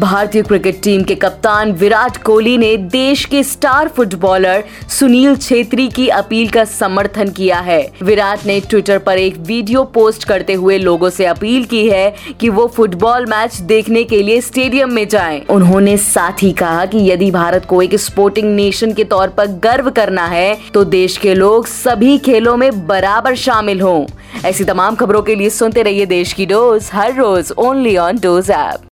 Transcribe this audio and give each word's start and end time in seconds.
भारतीय 0.00 0.42
cricket 0.42 0.80
team 0.82 1.02
के 1.02 1.14
कप्तान 1.14 1.72
विराट 1.72 2.16
कोहली 2.16 2.56
ने 2.58 2.76
देश 2.76 3.24
के 3.24 3.42
स्टार 3.42 3.88
फुटबॉलर 3.88 4.64
सुनील 4.88 5.36
छेत्री 5.36 5.88
की 5.88 6.06
अपील 6.08 6.48
का 6.48 6.64
समर्थन 6.64 7.28
किया 7.28 7.58
है। 7.58 7.80
विराट 8.02 8.46
ने 8.46 8.58
ट्विटर 8.60 8.98
पर 8.98 9.18
एक 9.18 9.36
वीडियो 9.38 9.84
पोस्ट 9.84 10.24
करते 10.24 10.54
हुए 10.54 10.78
लोगों 10.78 11.10
से 11.10 11.26
अपील 11.26 11.64
की 11.64 11.86
है 11.88 12.14
कि 12.40 12.48
वो 12.48 12.66
फुटबॉल 12.66 13.26
मैच 13.26 13.56
देखने 13.56 14.04
के 14.04 14.22
लिए 14.22 14.40
स्टेडियम 14.40 14.92
में 14.92 15.06
जाएँ। 15.08 15.44
उन्होंने 15.50 15.96
साथ 15.96 16.42
ही 16.42 16.52
कहा 16.52 16.86
कि 16.86 17.10
यदि 17.10 17.30
भारत 17.30 17.64
को 17.64 17.82
एक 17.82 17.94
स्पोर्टिंग 17.96 18.54
नेशन 18.56 18.92
के 18.92 19.04
तौर 19.04 19.28
पर 19.28 19.46
गर्व 19.64 19.90
करना 19.90 20.26
है 20.26 20.56
तो 20.74 20.84
देश 20.84 21.16
के 21.16 21.34
लोग 21.34 21.66
सभी 21.66 22.18
खेलों 22.18 22.56
में 22.56 22.86
बराबर 22.86 23.34
शामिल 23.34 23.80
हों। 23.80 24.04
ऐसी 24.44 24.64
तमाम 24.64 24.94
खबरों 24.94 25.22
के 25.22 25.34
लिए 25.34 25.50
सुनते 25.50 25.82
रहिए 25.82 26.06
देश 26.06 26.32
की 26.32 26.46
डोज, 26.46 26.90
हर 26.92 27.14
रोज 27.14 27.52
ओनली 27.58 27.96
ऑन 27.96 28.18
डोज 28.18 28.50
ऐप। 28.50 28.80